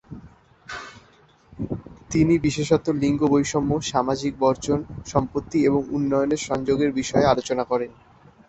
[2.11, 4.79] তিনি বিশেষত লিঙ্গ বৈষম্য, সামাজিক বর্জন,
[5.05, 7.91] সম্পত্তি এবং উন্নয়নের সংযোগের বিষয়ে আলোচনা করেন।